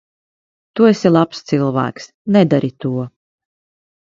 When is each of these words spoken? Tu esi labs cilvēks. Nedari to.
Tu 0.79 0.87
esi 0.91 1.11
labs 1.17 1.43
cilvēks. 1.51 2.09
Nedari 2.37 2.73
to. 2.87 3.07